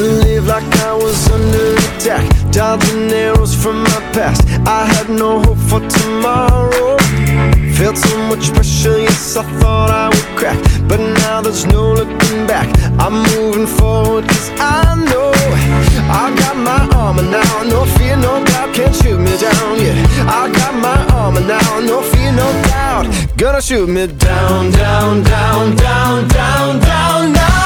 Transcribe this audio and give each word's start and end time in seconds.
like 0.00 0.62
I 0.86 0.94
was 0.94 1.28
under 1.30 1.74
attack, 1.74 2.24
dodging 2.52 3.10
arrows 3.10 3.54
from 3.54 3.82
my 3.82 4.00
past. 4.12 4.46
I 4.66 4.84
had 4.86 5.08
no 5.10 5.40
hope 5.42 5.58
for 5.58 5.80
tomorrow. 5.80 6.96
Felt 7.74 7.96
so 7.96 8.16
much 8.28 8.52
pressure, 8.54 8.98
yes, 8.98 9.36
I 9.36 9.42
thought 9.58 9.90
I 9.90 10.08
would 10.08 10.38
crack. 10.38 10.58
But 10.88 11.00
now 11.00 11.40
there's 11.40 11.66
no 11.66 11.92
looking 11.94 12.46
back. 12.46 12.68
I'm 13.00 13.22
moving 13.34 13.66
forward, 13.66 14.28
cause 14.28 14.50
I 14.60 14.94
know 15.10 15.32
I 16.22 16.32
got 16.42 16.56
my 16.56 16.88
armor 16.96 17.22
now. 17.22 17.62
No 17.64 17.84
fear, 17.96 18.16
no 18.16 18.44
doubt, 18.44 18.74
can't 18.74 18.94
shoot 18.94 19.18
me 19.18 19.36
down. 19.38 19.80
Yeah, 19.80 19.98
I 20.28 20.48
got 20.52 20.74
my 20.74 20.98
armor 21.16 21.40
now. 21.40 21.80
No 21.80 22.02
fear, 22.02 22.30
no 22.30 22.48
doubt, 22.70 23.06
gonna 23.36 23.60
shoot 23.60 23.88
me 23.88 24.06
down, 24.06 24.70
down, 24.70 25.24
down, 25.24 25.76
down, 25.76 26.28
down, 26.28 26.80
down. 26.80 27.32
Now 27.32 27.57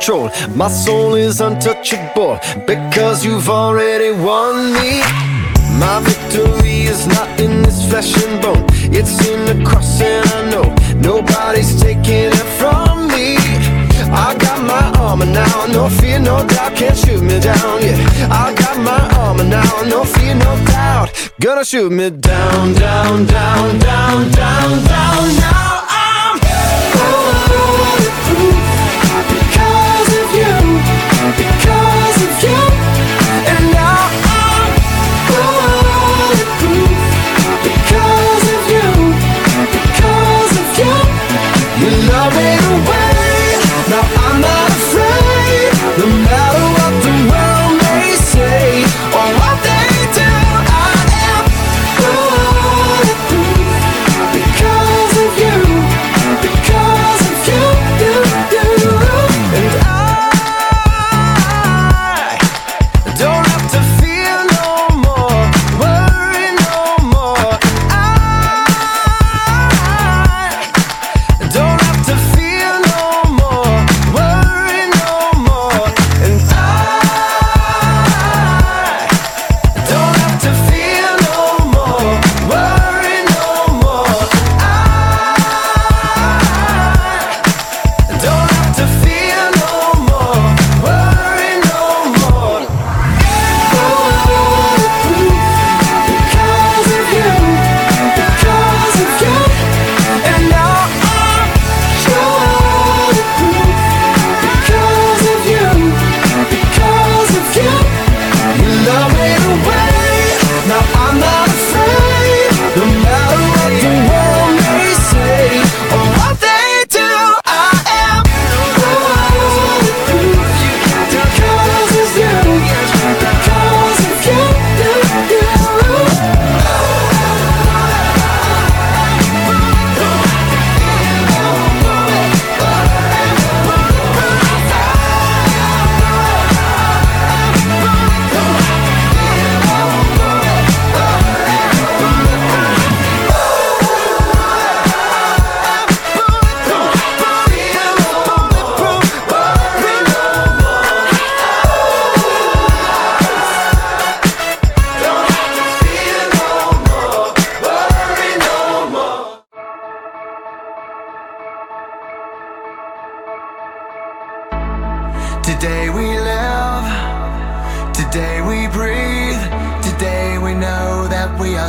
control. 0.00 0.30
My 0.54 0.68
soul 0.68 1.14
is 1.14 1.40
untouchable 1.40 2.38
because 2.66 3.24
you've 3.24 3.48
already 3.48 4.10
won 4.12 4.72
me. 4.72 5.02
My 5.78 6.00
victory 6.02 6.82
is 6.92 7.06
not 7.06 7.28
in 7.40 7.62
this 7.62 7.88
flesh 7.88 8.12
and 8.24 8.42
bone, 8.42 8.64
it's 8.92 9.14
in 9.28 9.40
the 9.44 9.64
cross, 9.64 10.00
and 10.00 10.26
I 10.30 10.50
know 10.50 10.68
nobody's 11.00 11.80
taking 11.80 12.32
it 12.32 12.48
from 12.58 13.08
me. 13.08 13.36
I 14.12 14.36
got 14.38 14.60
my 14.62 15.00
armor 15.00 15.26
now, 15.26 15.66
no 15.66 15.88
fear, 15.88 16.18
no 16.18 16.46
doubt, 16.46 16.76
can't 16.76 16.96
shoot 16.96 17.22
me 17.22 17.38
down. 17.38 17.82
Yeah, 17.82 18.28
I 18.30 18.54
got 18.54 18.76
my 18.78 19.02
armor 19.18 19.44
now, 19.44 19.82
no 19.82 20.04
fear, 20.04 20.34
no 20.34 20.52
doubt, 20.66 21.08
gonna 21.40 21.64
shoot 21.64 21.90
me 21.90 22.10
down, 22.10 22.74
down, 22.74 23.26
down, 23.26 23.78
down, 23.78 24.30
down, 24.32 24.84
down. 24.84 25.19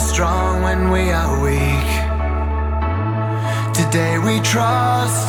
Strong 0.00 0.62
when 0.62 0.90
we 0.90 1.10
are 1.10 1.32
weak. 1.42 1.90
Today 3.74 4.18
we 4.18 4.40
trust, 4.40 5.28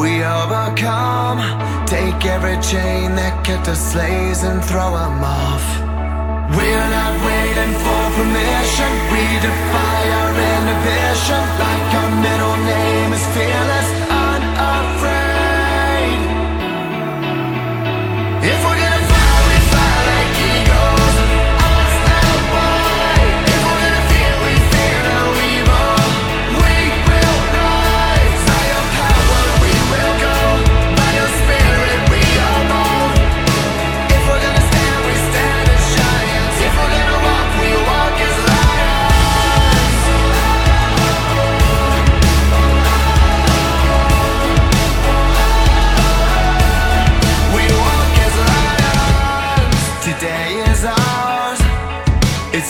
we 0.00 0.22
overcome, 0.24 1.38
take 1.86 2.20
every 2.26 2.58
chain 2.60 3.14
that 3.14 3.44
kept 3.44 3.68
us 3.68 3.80
slaves 3.92 4.42
and 4.42 4.58
throw 4.64 4.90
them 4.98 5.22
off. 5.22 5.66
We're 6.58 6.90
not 6.98 7.14
waiting 7.28 7.74
for 7.84 8.02
permission, 8.18 8.90
we 9.14 9.24
defy 9.46 10.00
our 10.20 10.32
inhibition, 10.54 11.42
like 11.62 11.88
our 12.02 12.12
middle 12.26 12.58
name 12.74 13.10
is 13.12 13.26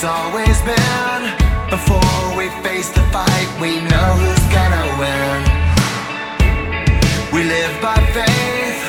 It's 0.01 0.05
always 0.05 0.63
been. 0.63 1.23
Before 1.71 2.37
we 2.39 2.49
face 2.63 2.89
the 2.89 3.03
fight, 3.11 3.49
we 3.61 3.81
know 3.81 4.11
who's 4.23 4.47
gonna 4.55 4.87
win. 5.03 5.43
We 7.33 7.43
live 7.43 7.83
by 7.83 7.97
faith 8.15 8.81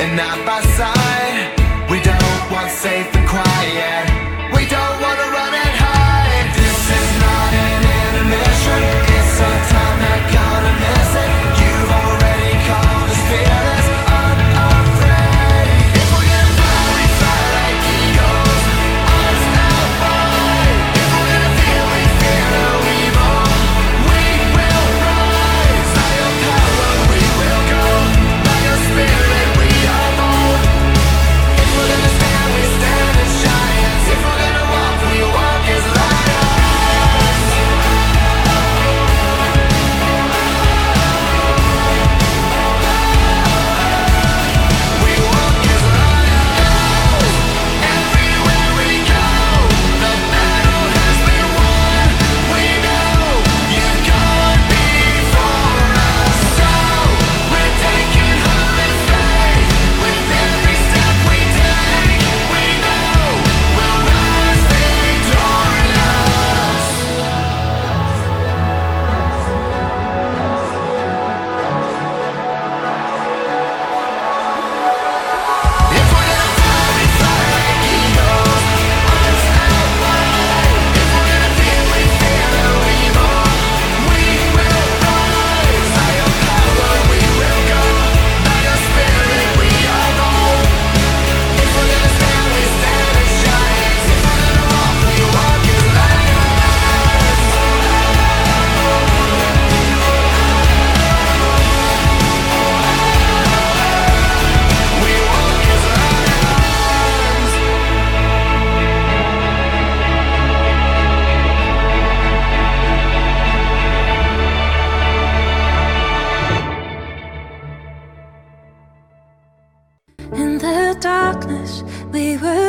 and 0.00 0.16
not 0.16 0.38
by 0.46 0.62
sight. 0.80 1.52
We 1.90 2.00
don't 2.00 2.50
want 2.50 2.70
safe 2.70 3.15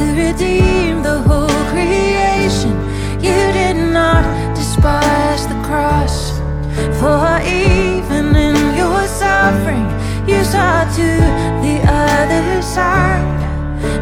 To 0.00 0.06
redeem 0.24 1.02
the 1.02 1.18
whole 1.28 1.62
creation. 1.72 2.72
You 3.26 3.38
did 3.58 3.76
not 3.98 4.24
despise 4.56 5.46
the 5.46 5.60
cross, 5.68 6.16
for 7.00 7.28
even 7.44 8.34
in 8.34 8.56
your 8.80 9.02
suffering, 9.20 9.86
you 10.26 10.42
saw 10.42 10.84
to 10.98 11.10
the 11.64 11.76
other 11.84 12.62
side, 12.62 13.40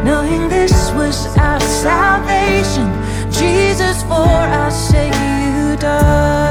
knowing 0.05 0.47
this 0.47 0.91
was 0.91 1.17
our 1.37 1.59
salvation. 1.59 2.87
Jesus, 3.29 4.01
for 4.03 4.31
our 4.59 4.71
sake, 4.71 5.13
you 5.43 5.75
died. 5.77 6.48